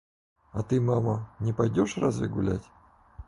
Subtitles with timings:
[0.57, 2.67] А ты, мама, не пойдёшь разве гулять?